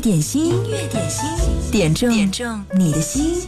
[0.00, 1.28] 点心，音乐点心，
[1.70, 3.46] 点中点中你的心。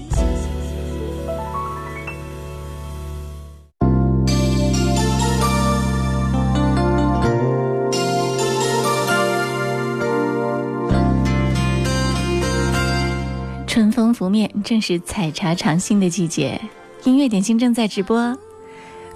[13.66, 16.60] 春风拂面，正是采茶尝新的季节。
[17.04, 18.36] 音乐点心正在直播，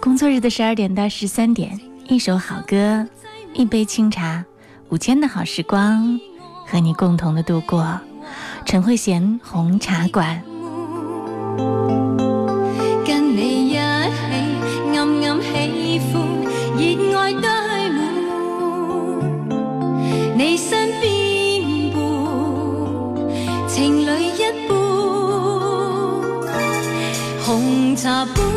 [0.01, 1.79] 工作日的十二点到十三点，
[2.09, 3.07] 一首好歌，
[3.53, 4.43] 一杯清茶，
[4.89, 6.19] 午间的好时光。
[6.67, 8.01] 和你共同的度过，
[8.65, 10.43] 陈慧娴红茶馆。
[13.07, 16.15] 跟你一起暗暗喜欢，
[16.77, 16.83] 热
[17.19, 17.41] 爱堆
[17.91, 17.99] 满
[20.37, 21.05] 你身边
[21.95, 21.97] 伴，
[23.69, 24.39] 情侣一
[24.69, 24.75] 杯
[27.45, 28.56] 红茶杯。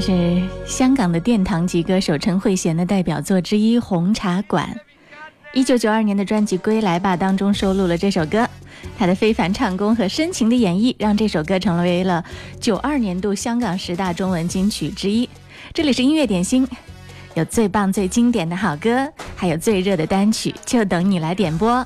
[0.00, 4.66] 是香港的殿堂级歌手陈慧娴的代表作之一《红茶馆》。
[5.52, 8.48] 一九九二年的专辑《归来吧》当中收录了这首歌，
[8.96, 12.24] 她的非凡唱功和深情的演绎，让这首歌成为了
[12.60, 15.28] 九二年度香港十大中文金曲之一。
[15.74, 16.66] 这里是音乐点心。
[17.34, 21.84] 有最棒、最经典的好歌，还有最热的单曲，就等你来点播。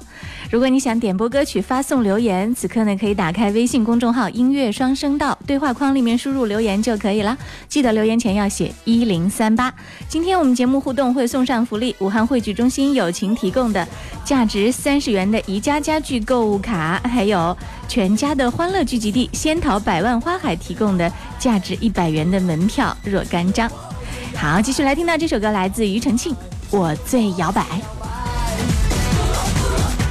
[0.51, 7.37] 如果你想点播歌曲，发送留言，此刻呢可以打开微信公众号“音乐双声道”，对话框里面输入留言就可以了。
[7.69, 9.73] 记得留言前要写一零三八。
[10.09, 13.87] 今天我们节目互动会送上福利：武汉汇聚中心友情提供的
[14.25, 17.57] 价值三十元的宜家家具购物卡，还有
[17.89, 23.69] 全家的欢乐聚集地仙桃百万花海提供的价值一百元的门票若干张。
[24.37, 26.33] 好，继续来听到这首歌，来自庾澄庆，
[26.71, 27.63] 《我最摇摆》。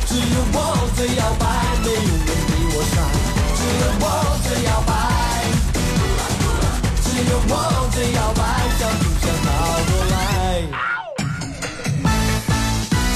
[0.08, 0.24] 只有
[0.54, 1.46] 我最摇摆，
[1.84, 2.94] 没有人比我帅。
[3.56, 4.06] 只有我
[4.44, 4.92] 最摇摆，
[7.04, 7.52] 只有我
[7.94, 8.42] 最摇摆，
[8.80, 9.50] 想不想倒
[9.90, 10.16] 过来？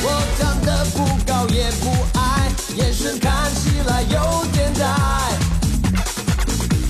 [0.04, 0.06] 我
[0.38, 0.96] 长得不
[1.26, 1.84] 高也不
[2.20, 4.86] 矮，眼神看起来有点呆。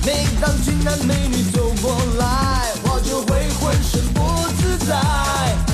[0.06, 1.57] 每当俊男美女。
[4.14, 5.67] 不自在。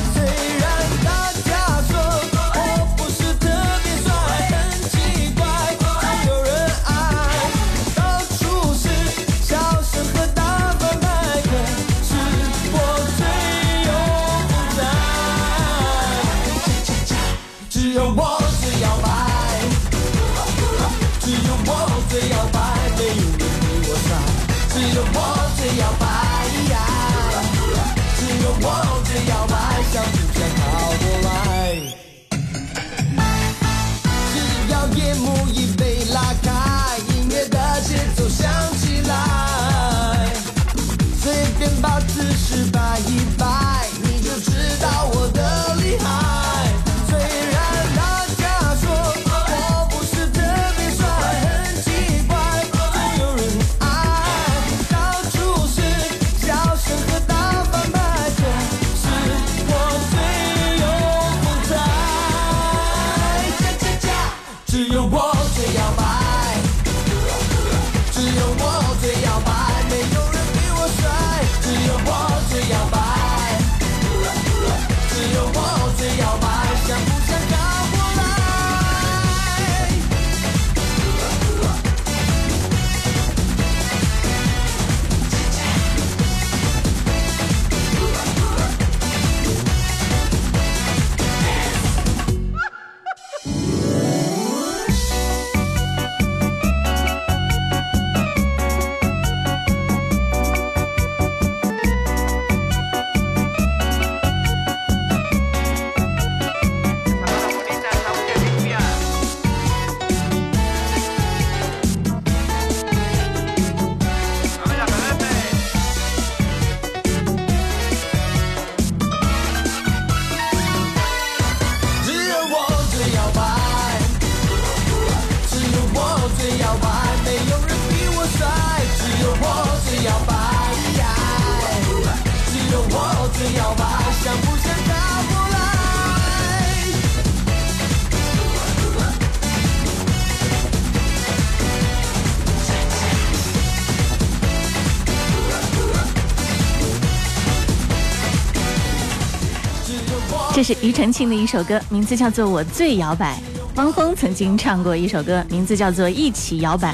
[150.53, 153.37] 这是庾澄庆的一首歌，名字叫做《我最摇摆》。
[153.75, 156.93] 汪峰曾经唱过一首歌，名字叫做《一起摇摆》。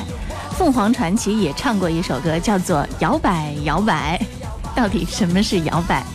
[0.58, 4.18] 凤凰传奇也唱过一首歌，叫做《摇摆摇摆》。
[4.78, 6.06] 到底什么是摇摆？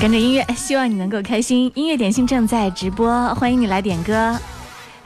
[0.00, 1.72] 跟着音乐，希望你能够开心。
[1.74, 4.38] 音乐点心正在直播，欢迎你来点歌。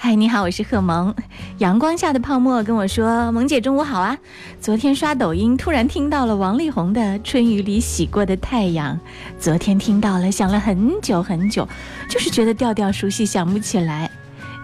[0.00, 1.12] 嗨，你好，我是贺萌。
[1.58, 4.16] 阳光下的泡沫跟我说：“萌姐，中午好啊！
[4.60, 8.94] 昨天刷抖音，突然听到了王力宏的《春雨里洗过的太阳》，
[9.40, 11.68] 昨天听到了，想了很久很久，
[12.08, 14.08] 就是觉得调调熟悉，想不起来。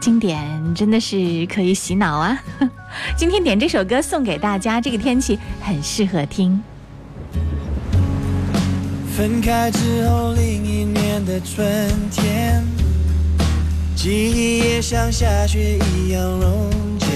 [0.00, 2.40] 经典真的是可以洗脑啊！
[3.18, 6.62] 今天点这首歌送给大家，这个天气很适合听。
[9.16, 12.64] 分开之后，另一年的春天，
[13.96, 17.06] 记忆也像下雪一样溶解。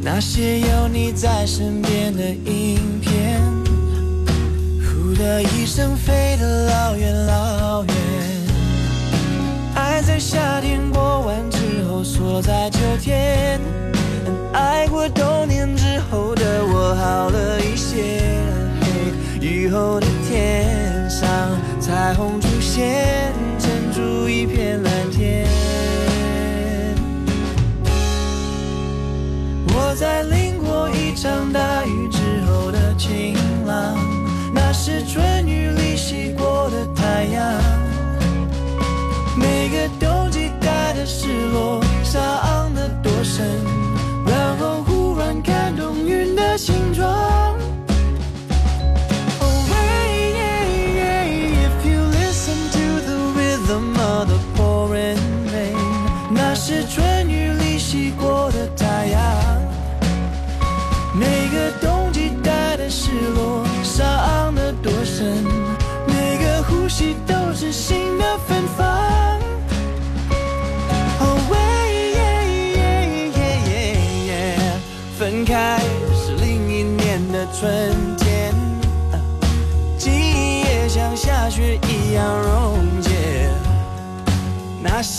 [0.00, 3.40] 那些有你在身边的影片，
[4.82, 7.94] 呼的一声飞得老远老远。
[9.76, 13.60] 爱在夏天过完之后锁在秋天，
[14.52, 15.24] 爱过冬
[41.52, 43.46] 落，伤得多深，
[44.26, 47.41] 然后忽然看懂云的形状。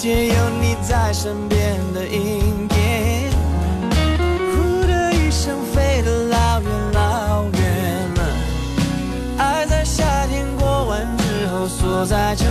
[0.04, 3.32] 些有你在身边的阴天。
[4.54, 8.22] 呼的一声，飞得老远老远了。
[9.38, 12.44] 爱在夏天过完之后，锁在秋。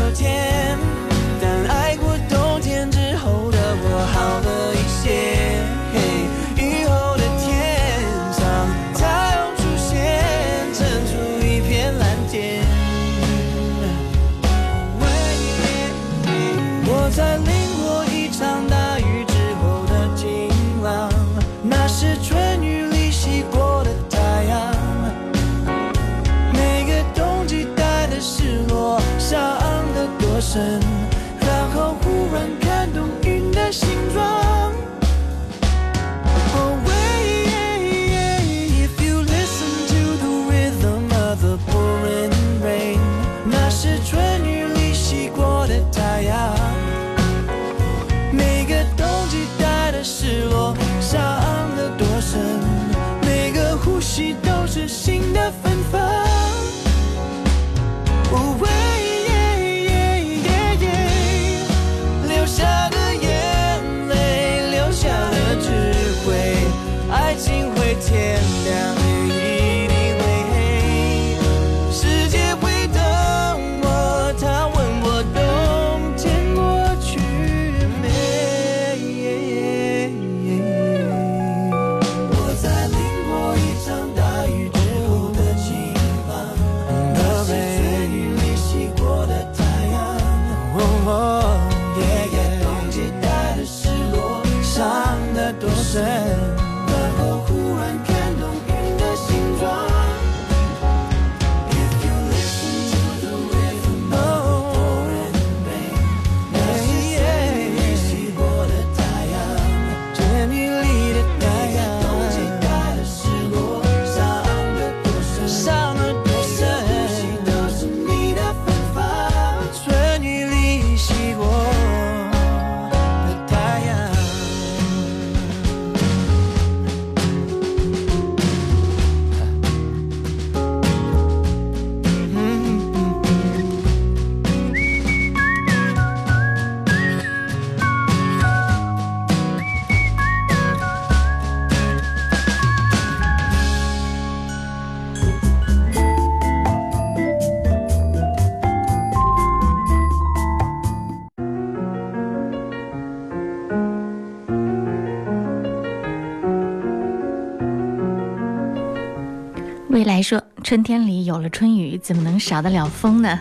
[160.05, 163.39] 来说春天里有了春雨，怎么能少得了风呢？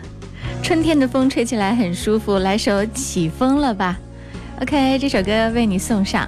[0.62, 2.38] 春天的风吹起来很舒服。
[2.38, 3.98] 来首起风了吧
[4.62, 6.28] ？ok，这首歌为你送上，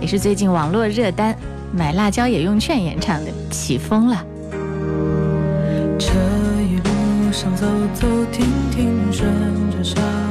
[0.00, 1.36] 也是最近网络热单，
[1.72, 3.30] 买辣椒也用券演唱的。
[3.50, 4.24] 起风了。
[5.98, 6.08] 这
[6.62, 9.30] 一路上走走停停，顺
[9.70, 10.27] 着山。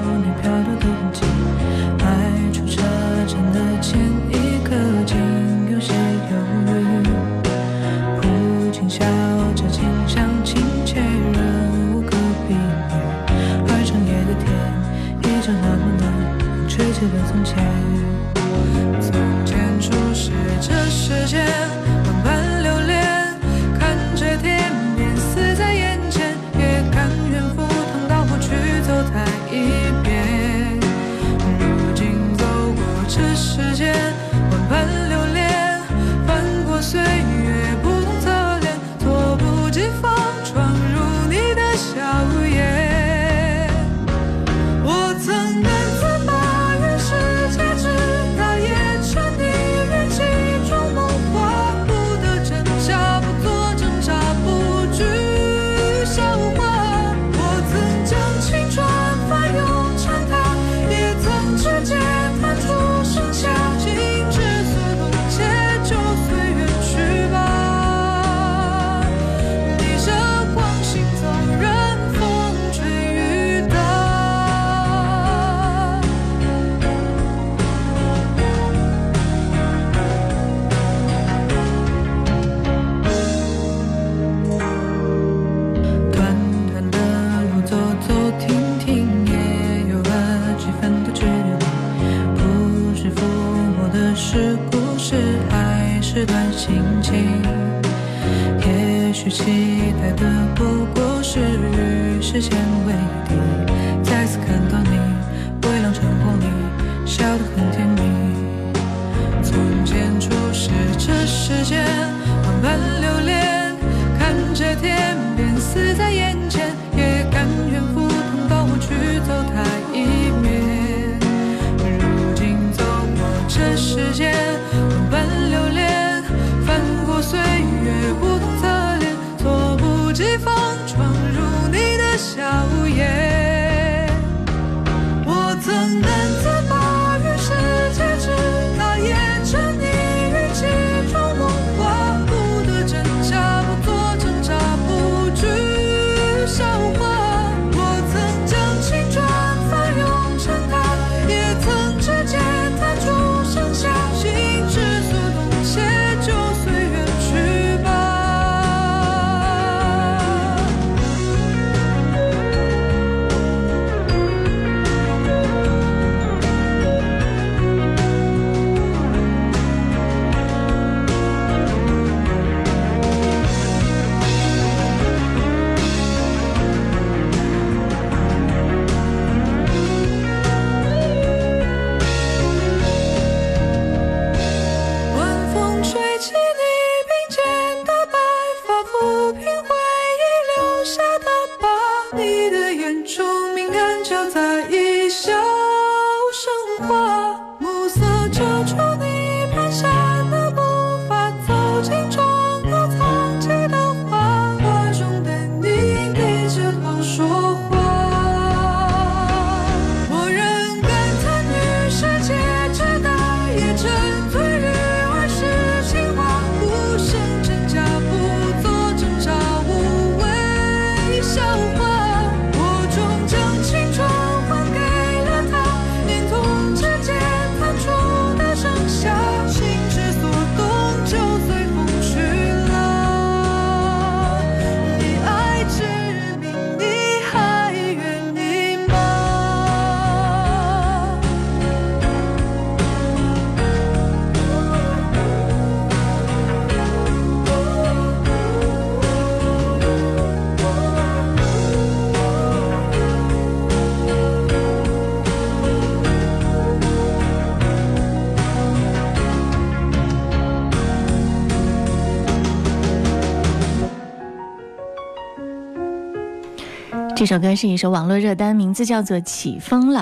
[267.27, 269.99] 首歌是一首网络热单，名字叫做《起风了》。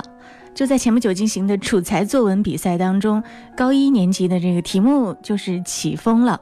[0.54, 3.24] 就在前不久进行的楚才作文比赛当中，
[3.58, 6.40] 高一年级的这个题目就是“起风了”。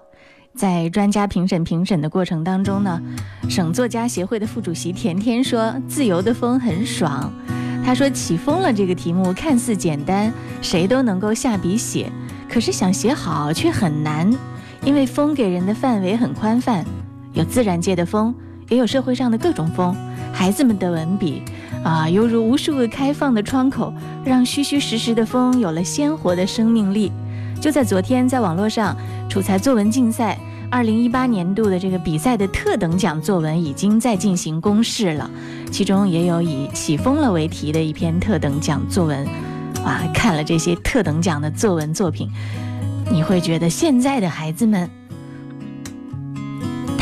[0.54, 3.02] 在专家评审评审的过程当中呢，
[3.48, 7.32] 省作家协会的副主席田田说：“自由的风很爽。”
[7.86, 12.12] 他说：“起风了这个题目看似简单，谁都能够下笔写，
[12.50, 14.30] 可是想写好却很难，
[14.84, 16.84] 因为风给人的范围很宽泛，
[17.32, 18.36] 有自然界的风，
[18.69, 19.95] 也有社会上的各种风。”
[20.34, 21.43] 孩子们的文笔，
[21.84, 23.93] 啊，犹如无数个开放的窗口，
[24.26, 27.12] 让虚虚实实的风有了鲜活的生命力。
[27.62, 28.97] 就在昨天，在网络上，
[29.30, 30.38] 楚才作文竞赛
[30.71, 35.30] 二零一八年度的这个比赛的特等奖作文已经在进行公示了，
[35.71, 39.26] 其中也有以“起风了”为题的一篇特等奖作文。
[39.86, 42.28] 哇，看了这些特等奖的作文作品，
[43.12, 44.89] 你会觉得现在的孩子们。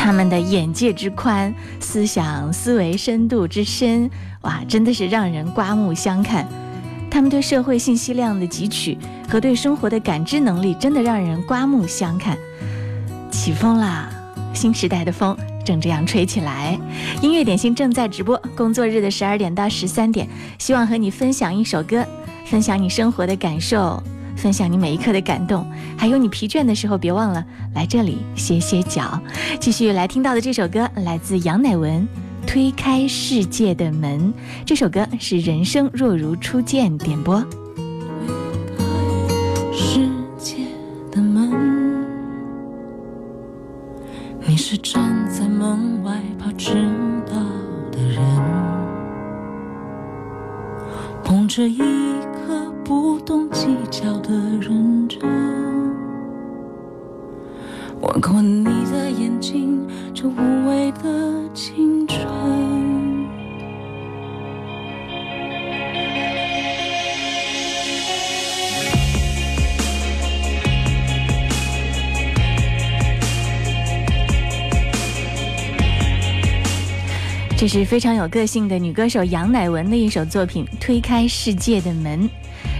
[0.04, 4.10] 他们的眼界之宽，思想思维深度之深，
[4.40, 6.44] 哇，真的是让人刮目相看。
[7.08, 12.36] 他们对社会信息量的汲取和对生活的感知能力，真的让人刮目相看。
[13.30, 14.10] 起风啦！
[14.52, 16.76] 新时代的风正这样吹起来。
[17.22, 22.04] 音乐点心正在直播，工作日的十二点到十三点，希望和你分享一首歌，
[22.46, 24.02] 分享你生活的感受。
[24.42, 25.64] 分享你每一刻的感动，
[25.96, 29.22] 还有你疲倦的时候，别忘了来这里歇歇脚。
[29.60, 32.02] 继续来听到的这首歌来自杨乃文，
[32.44, 34.20] 《推开世界的门》。
[34.66, 37.40] 这首歌是《人生若如初见》点播。
[77.72, 82.28] 是非常有个性的女歌手杨乃文的一首作品《推开世界的门》。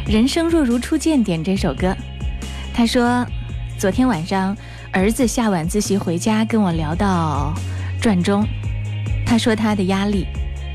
[0.07, 1.97] 人生若如初见，点这首歌。
[2.75, 3.27] 他说，
[3.79, 4.55] 昨天晚上
[4.93, 7.55] 儿子下晚自习回家，跟我聊到
[8.03, 8.47] 转中。
[9.25, 10.27] 他说他的压力，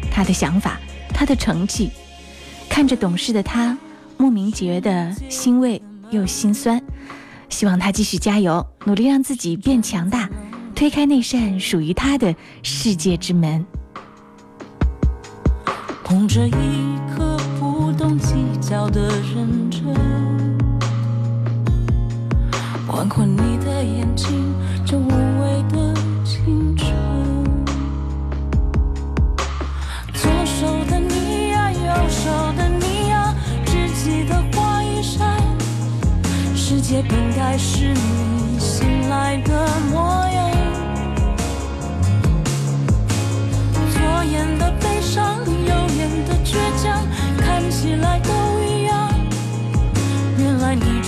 [0.09, 0.79] 他的想法，
[1.13, 1.91] 他的成绩，
[2.67, 3.77] 看着懂事的他，
[4.17, 6.81] 莫名觉得欣慰又心酸。
[7.49, 10.27] 希望他继续加油，努力让自己变强大，
[10.73, 13.63] 推开那扇属于他的世界之门。
[16.17, 19.83] 捧着一颗不懂计较的认真，
[22.87, 24.51] 换过你的眼睛，
[24.83, 25.93] 这无畏的
[26.25, 26.91] 青春。
[30.11, 35.39] 左手的你呀，右手的你呀，只记得花一扇，
[36.55, 38.26] 世界本该是你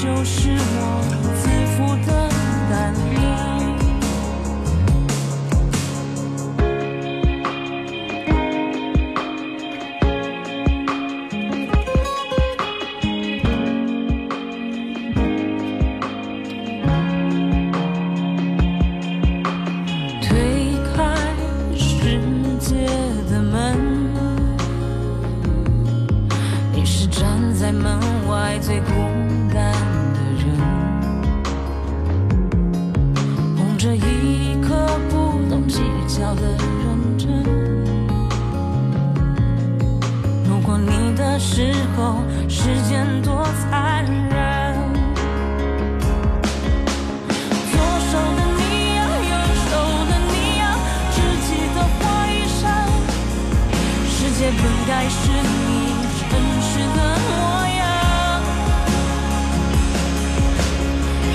[0.02, 0.79] 就是我
[41.40, 44.76] 时候，时间多残忍。
[47.72, 47.74] 左
[48.12, 48.62] 手的你
[48.96, 49.00] 呀，
[49.32, 49.34] 右
[49.70, 49.72] 手
[50.10, 50.62] 的你呀，
[51.16, 52.62] 知己的花衣裳。
[54.10, 55.96] 世界本该是你
[56.30, 57.00] 真实的
[57.30, 57.32] 模
[57.78, 57.82] 样。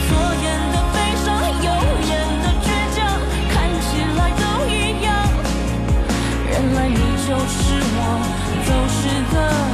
[0.07, 0.11] 左
[0.45, 1.27] 眼的悲伤，
[1.65, 1.69] 右
[2.05, 2.13] 眼
[2.43, 2.97] 的倔强，
[3.49, 3.89] 看起
[4.19, 4.71] 来都一
[5.03, 5.09] 样。
[6.51, 6.93] 原来你
[7.27, 7.63] 就是
[7.97, 7.99] 我
[8.67, 9.01] 走失
[9.35, 9.74] 的。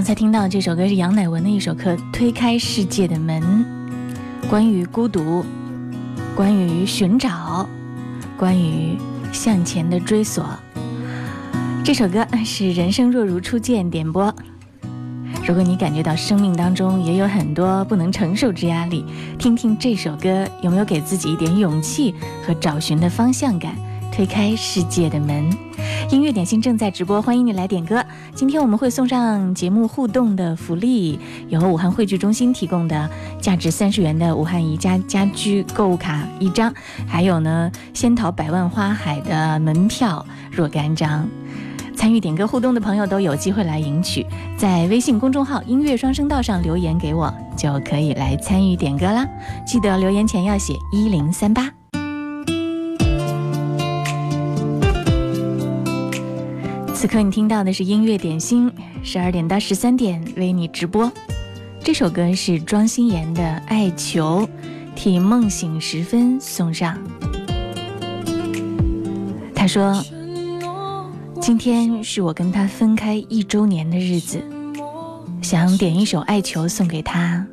[0.00, 3.42] 刚才听到这首歌是杨乃文的一首歌《推开世界的门》，
[4.48, 5.44] 关于孤独，
[6.34, 7.68] 关于寻找，
[8.38, 8.96] 关于
[9.30, 10.42] 向前的追索。
[11.84, 14.34] 这首歌是人生若如初见点播。
[15.46, 19.04] 如果你感觉到生命当中也有很多不能承受之压力，
[19.38, 22.14] 听听这首歌有没有给自己一点勇气
[22.46, 23.76] 和找寻的方向感，
[24.10, 25.50] 推开世界的门。
[26.10, 28.04] 音乐点心正在直播，欢迎你来点歌。
[28.34, 33.08] 今天我们会送上节目互动的福利，由武汉汇聚中心提供的
[33.40, 36.74] 价值三十元的武汉宜家家居购物卡一张，
[37.06, 41.28] 还有呢仙桃百万花海的门票若干张。
[41.94, 49.24] 参与点歌互动的朋友都有机会来赢取，在微信公众号“音乐双声道”上留言给我，就可以来参与点歌啦。
[49.64, 51.70] 记得留言前要写一零三八。
[57.00, 58.70] 此刻你听到的是音乐点心，
[59.02, 61.10] 十二点到十三点为你直播。
[61.82, 64.46] 这首歌是庄心妍的《爱球》，
[64.94, 66.98] 替梦醒时分送上。
[69.54, 70.04] 他说。
[71.40, 74.38] 今天是我跟他分开一周年的日子，
[75.40, 77.46] 想点一首《爱球》送给他，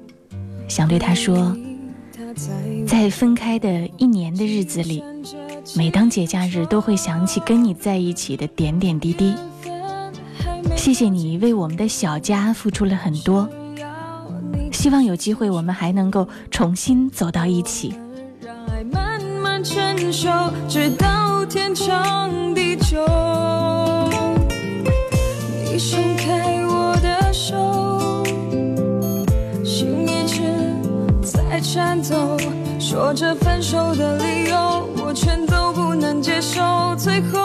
[0.67, 1.55] 想对他说，
[2.85, 5.01] 在分开的一年的日子里，
[5.75, 9.35] 每当节假日都会想起跟你在一起的点点滴滴。
[10.75, 13.49] 谢谢你为我们的小家付出了很多，
[14.71, 17.93] 希望有机会我们还能够重新走到一起。
[20.69, 23.05] 直到天长地久。
[31.57, 32.37] 在颤抖，
[32.79, 36.61] 说着分手的理由，我全都不能接受。
[36.95, 37.39] 最后，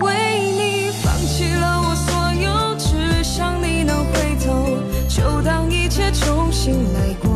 [0.00, 4.76] 为你放弃了我所有，只想你能回头，
[5.08, 7.30] 就当一切重新来过。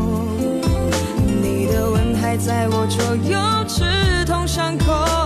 [1.40, 3.86] 你的吻还在我左右，刺
[4.26, 5.25] 痛伤口。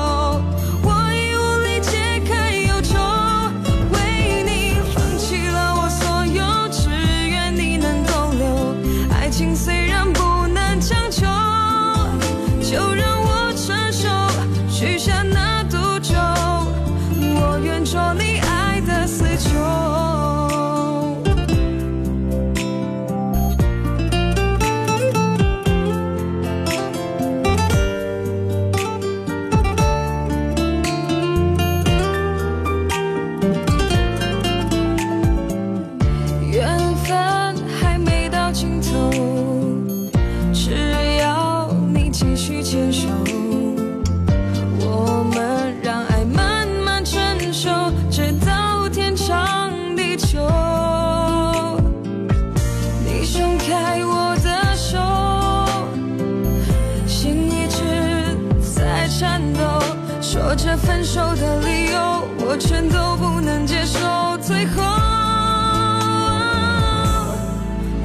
[60.56, 63.98] 这分手的理由，我全都不能接受。
[64.42, 64.82] 最后，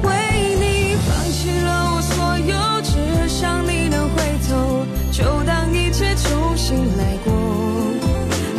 [0.02, 7.34] 为你放弃了我所有，只想你能回头，就当一切重新来过。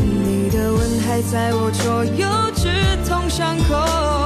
[0.03, 2.69] 你的吻还在我左右，直
[3.07, 4.16] 痛伤口。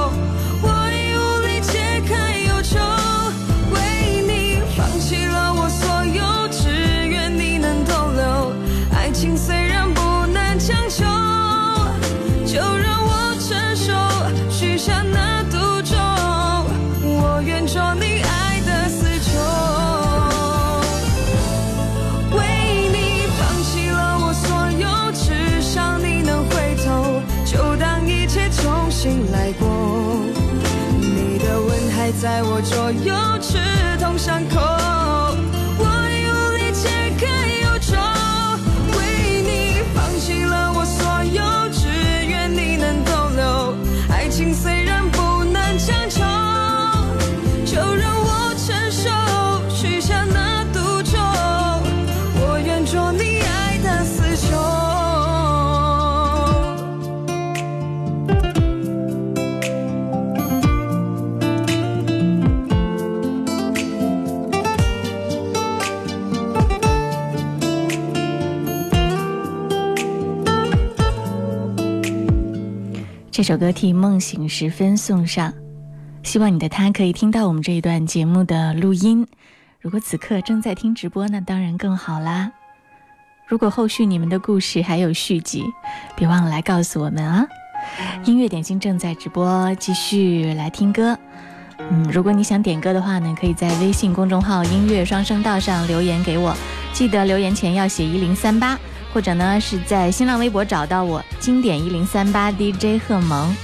[32.22, 33.58] 在我左右，刺
[33.98, 34.81] 痛伤口。
[73.42, 75.52] 这首歌替梦醒时分送上，
[76.22, 79.26] 希望你的他可以听到我们这一段节目的录音。
[79.80, 82.52] 如果此刻正在听直播，那当然更好啦。
[83.48, 85.64] 如果后续你们的故事还有续集，
[86.14, 87.44] 别忘了来告诉我们啊！
[88.24, 91.18] 音乐点心正在直播，继续来听歌。
[91.80, 96.56] 嗯，如果你想点歌的话呢，可以在微信公众号“音乐双声道”上留言给我，
[96.92, 98.78] 记得留言前要写一零三八。
[99.12, 103.54] 或者呢，是在新浪微博找到我，经典一零三八 DJ 贺萌，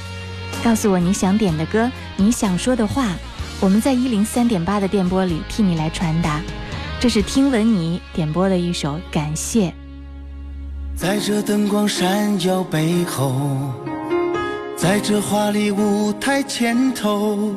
[0.62, 3.08] 告诉我你想点的歌，你想说的话，
[3.60, 6.40] 我们在一零三点八的电波里替你来传达。
[7.00, 9.72] 这是听闻你点播的一首感谢。
[10.96, 13.72] 在这灯光闪耀背后，
[14.76, 17.54] 在这华丽舞台前头，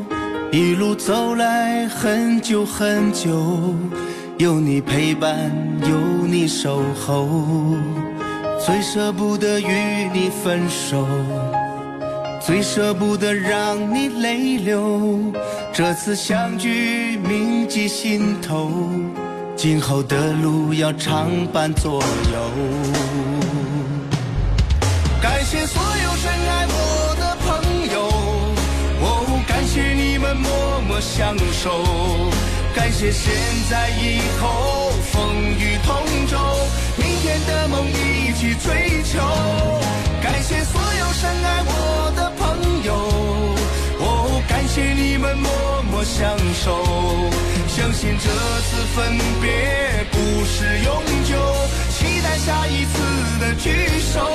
[0.52, 3.76] 一路走来很久很久。
[4.42, 5.52] 有你陪伴，
[5.82, 7.30] 有你守候，
[8.66, 11.06] 最舍不得与你分手，
[12.44, 15.32] 最舍不得让你泪流。
[15.72, 18.72] 这次相聚铭记心头，
[19.56, 22.40] 今后的路要常伴左右。
[25.22, 28.10] 感谢所有深爱我的朋友，
[29.02, 32.51] 哦，感谢你们默默相守。
[32.74, 33.34] 感谢现
[33.70, 35.96] 在以后风雨同
[36.28, 36.38] 舟，
[36.98, 39.20] 明天的梦一起追求。
[40.22, 42.94] 感谢所有深爱我的朋友，
[44.00, 45.52] 哦，感谢你们默
[45.92, 46.86] 默相守。
[47.68, 51.36] 相信这次分别不是永久，
[51.90, 52.94] 期待下一次
[53.40, 54.30] 的聚首，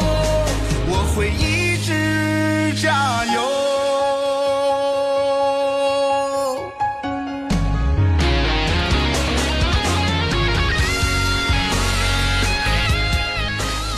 [0.88, 3.75] 我会一直加油。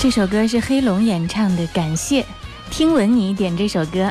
[0.00, 2.24] 这首歌是黑龙演唱的，感谢
[2.70, 4.08] 听闻你点这首歌。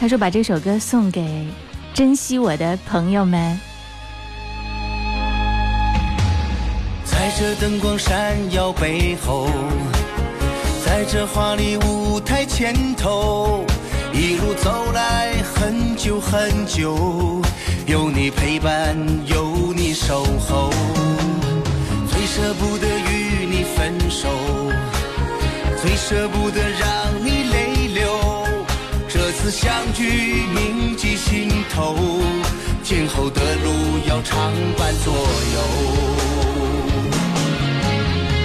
[0.00, 1.46] 他说把这首歌送给
[1.94, 3.56] 珍惜我的朋友们。
[7.04, 9.48] 在这灯光闪耀背后，
[10.84, 13.64] 在这华丽舞台前头，
[14.12, 17.40] 一路走来很久很久，
[17.86, 20.70] 有你陪伴，有你守候，
[22.10, 24.28] 最舍不得与你分手。
[26.08, 28.02] 舍不得让你泪流，
[29.08, 30.02] 这次相聚
[30.54, 31.94] 铭记心头，
[32.82, 33.70] 今后的路
[34.08, 35.58] 要常伴左右。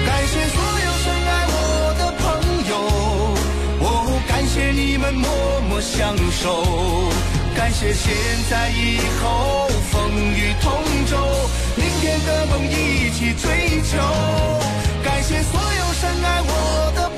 [0.06, 1.56] 感谢所有深爱我
[1.98, 2.24] 的朋
[2.70, 2.74] 友，
[3.80, 5.28] 哦，感谢你们默
[5.68, 6.64] 默相守，
[7.56, 8.14] 感谢现
[8.48, 10.72] 在以后风雨同
[11.10, 11.18] 舟，
[11.76, 13.98] 明天的梦一起追求，
[15.04, 17.15] 感谢所有深爱我的。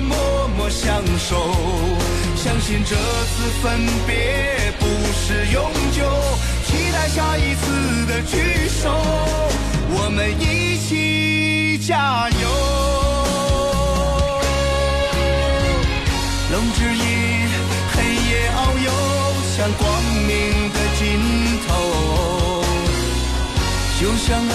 [0.00, 1.36] 默默相守，
[2.36, 6.02] 相信这次分别不是永久，
[6.66, 8.90] 期待下一次的聚首，
[9.90, 12.48] 我们一起加油。
[16.52, 17.02] 龙之影，
[17.94, 17.96] 黑
[18.30, 18.88] 夜遨游
[19.56, 19.82] 向光
[20.26, 20.30] 明
[20.72, 21.02] 的尽
[21.66, 21.68] 头，
[24.00, 24.52] 就像爱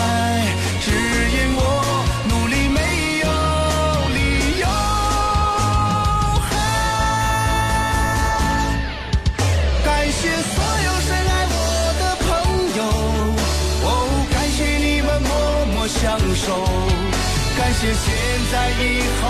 [17.80, 18.12] 谢现
[18.52, 18.84] 在以
[19.22, 19.24] 后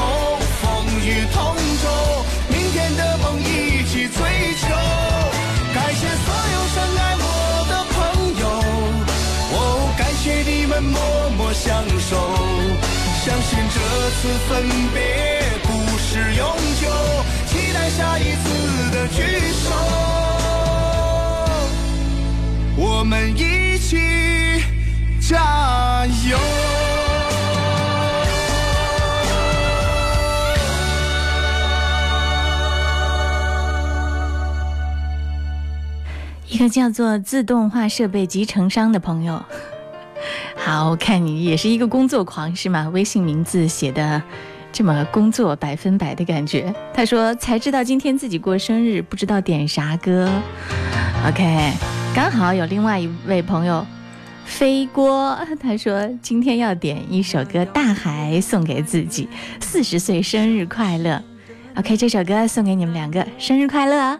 [0.59, 0.65] 风
[1.05, 1.37] 雨同
[1.83, 1.85] 舟，
[2.49, 4.17] 明天的梦一起追
[4.57, 4.65] 求。
[5.71, 7.23] 感谢所有深爱我
[7.69, 7.97] 的朋
[8.39, 8.43] 友，
[9.53, 9.55] 哦，
[9.99, 10.99] 感谢你们默
[11.37, 12.09] 默相守。
[13.23, 13.77] 相信这
[14.17, 14.49] 次分
[14.95, 14.97] 别
[15.61, 15.67] 不
[15.99, 16.41] 是永
[16.81, 16.89] 久，
[17.45, 19.21] 期待下一次的聚
[19.53, 19.69] 首，
[22.77, 23.95] 我们一起
[25.21, 25.37] 加
[26.31, 26.88] 油。
[36.59, 39.41] 个叫做自动化设备集成商的朋友，
[40.57, 42.89] 好，我看你也是一个工作狂是吗？
[42.89, 44.21] 微信名字写的
[44.73, 46.73] 这么工作百分百的感觉。
[46.93, 50.29] 他说才知道今天自己过生日，不知道点啥歌。
[51.25, 51.71] OK，
[52.13, 53.85] 刚好有另外一位朋友
[54.43, 59.29] 飞锅，他说今天要点一首歌《大海》送给自己，
[59.61, 61.23] 四十岁生日快乐。
[61.75, 64.19] OK，这首歌送给你们两个，生日快乐。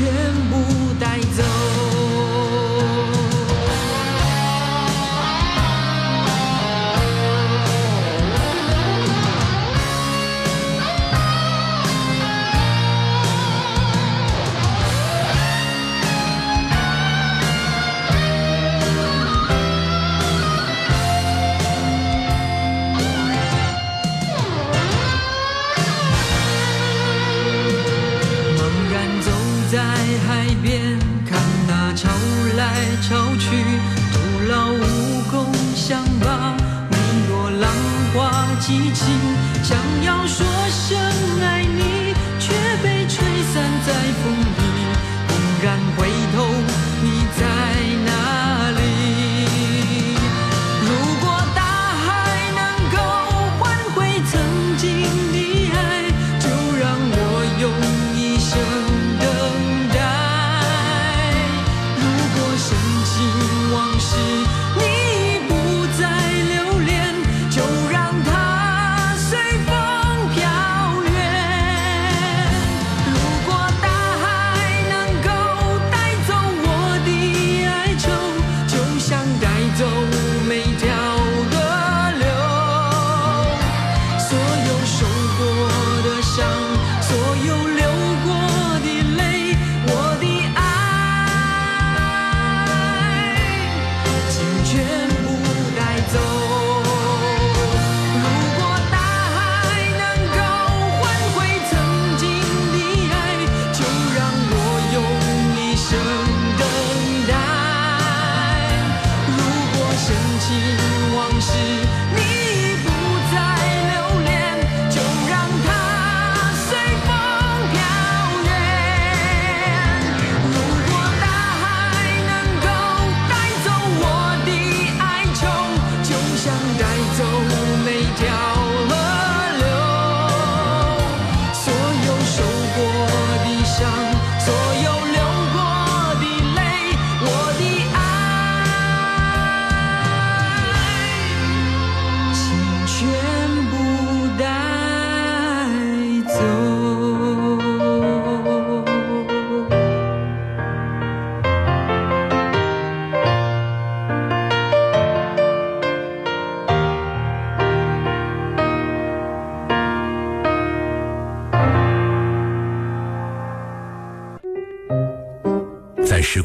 [0.00, 0.08] 全
[0.48, 1.79] 部带走。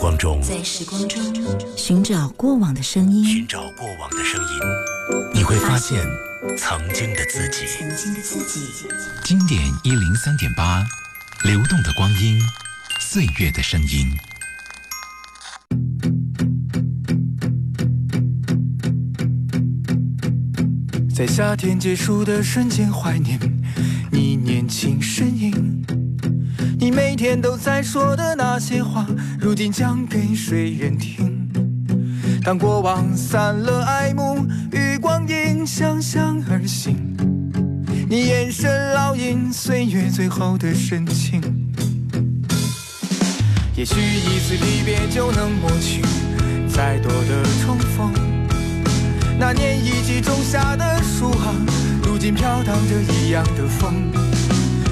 [0.05, 1.19] 光中在时光中
[1.75, 4.59] 寻找过往的声音，寻找过往的声音，
[5.33, 5.99] 你会发现
[6.55, 7.65] 曾经的自己。
[7.65, 8.67] 曾经的自己。
[9.23, 10.85] 经典一零三点八，
[11.43, 12.39] 流动的光阴，
[12.99, 14.15] 岁月的声音。
[21.15, 23.39] 在夏天结束的瞬间，怀念
[24.11, 25.83] 你年轻身影。
[26.77, 29.05] 你每天都在说的那些话，
[29.39, 31.49] 如今讲给谁人听？
[32.43, 36.95] 当过往散了爱慕，与光阴相向而行。
[38.07, 41.41] 你眼神烙印岁月最后的深情。
[43.75, 46.01] 也许一次离别就能抹去
[46.67, 48.13] 再多的重逢。
[49.39, 51.55] 那年一起种下的树啊，
[52.03, 54.24] 如今飘荡着一样的风。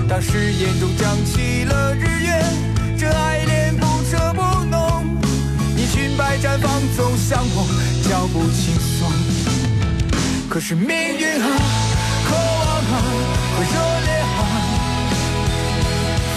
[0.07, 2.43] 当誓言中讲起了日月，
[2.97, 5.05] 这爱恋不折不浓。
[5.75, 7.65] 你裙摆绽放，走向我，
[8.07, 9.09] 脚步轻松。
[10.49, 11.47] 可是命运啊，
[12.27, 12.93] 渴望啊，
[13.55, 13.75] 和热
[14.05, 14.41] 烈啊，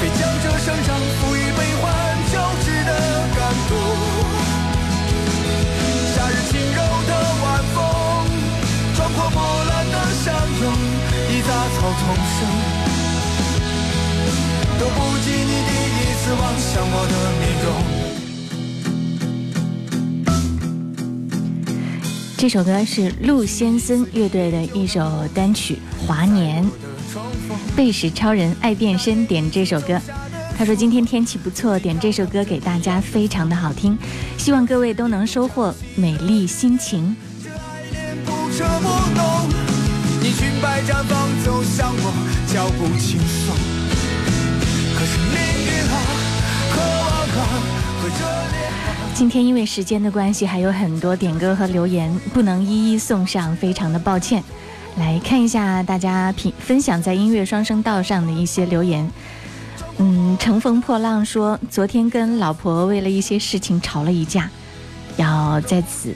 [0.00, 1.84] 非将这生长赋予悲欢
[2.32, 2.90] 交织的
[3.36, 3.38] 感
[3.68, 3.72] 动。
[6.14, 7.12] 夏日轻柔的
[7.42, 7.44] 晚
[7.74, 7.76] 风，
[8.96, 9.36] 撞破波
[9.68, 9.94] 澜的
[10.24, 10.64] 相拥，
[11.28, 12.40] 一杂草丛生。
[14.86, 17.66] 都不及你第一次望向我的面容。
[22.36, 26.64] 这首歌是陆先森乐队的一首单曲《华年》，
[27.74, 30.00] 贝什超人爱变身点这首歌。
[30.56, 33.98] 他说今天天气不错，点这首歌给大家，非常的好听，
[34.38, 37.16] 希望各位都能收获美丽心情。
[38.24, 39.48] 不彻不浓，
[40.20, 42.12] 你裙摆绽放，走向我，
[42.46, 43.75] 脚步轻松。
[49.16, 54.44] 今天因为时间的关系，还有很多点歌和留言不能一一送上，非常的抱歉。
[54.98, 59.10] 来看一下大家品分享在音乐双声道上的一些留言。
[59.96, 64.50] 嗯，乘风破浪说，昨天跟老婆为了一些事情吵了一架，
[65.16, 66.14] 要在此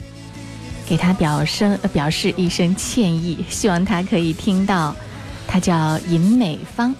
[0.87, 4.95] 给他表声表示一声歉意，希望他可以听到。
[5.47, 6.95] 他叫尹美芳，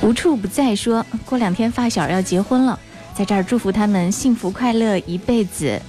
[0.00, 2.80] 无处不在说，过两天发小要结婚了。
[3.16, 5.80] 在这儿祝福他们幸福快乐一辈子。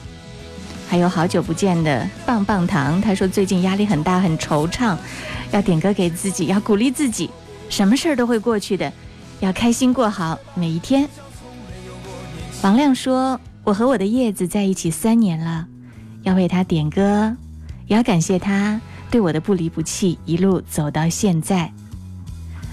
[0.87, 4.95] 还有好久不见的棒棒糖，他说最近压力很大，很惆怅，
[5.51, 7.29] 要点歌给自己，要鼓励自己，
[7.67, 8.93] 什么事儿都会过去的，
[9.41, 11.05] 要开心过好每一天。
[12.61, 15.67] 王亮说：“我和我的叶子在一起三年了，
[16.23, 17.35] 要为他点歌，
[17.87, 18.79] 也要感谢他
[19.11, 21.69] 对我的不离不弃，一路走到现在。”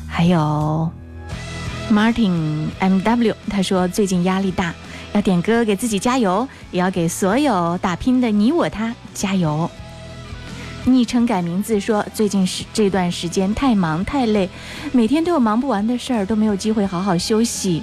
[0.06, 0.88] 还有。
[1.90, 4.74] Martin M W 他说最近压力大，
[5.12, 9.70] 要点歌给自己加油，也要给所有打拼的你我他加油。
[10.86, 14.48] 昵称改名字说最近是这段时间太忙太累，
[14.92, 17.82] 每天都有忙不完的事儿，都没有机会好好休息，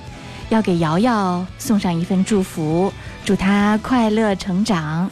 [0.50, 2.92] 要给瑶瑶送上一份祝福，
[3.24, 5.10] 祝她快乐成长。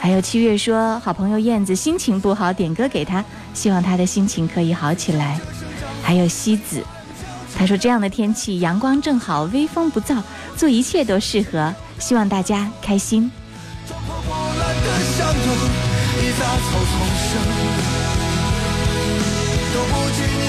[0.00, 5.38] 还有七月说好朋友燕子心情不好，点歌给她，希望她的心情可以好起来。
[6.02, 6.82] 还有西子。
[7.56, 10.22] 他说：“这样的天气，阳光正好，微风不燥，
[10.56, 11.74] 做一切都适合。
[11.98, 13.30] 希望大家开心。”
[19.74, 20.47] 都不及你。